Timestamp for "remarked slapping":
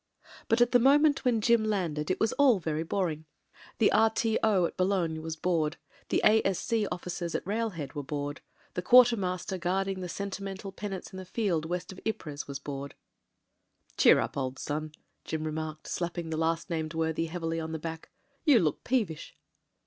15.43-16.31